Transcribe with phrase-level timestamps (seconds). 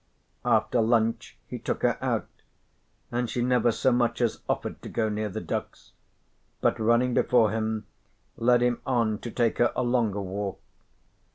[0.43, 2.25] After lunch he took her out,
[3.11, 5.91] and she never so much as offered to go near the ducks,
[6.59, 7.85] but running before him
[8.35, 10.59] led him on to take her a longer walk.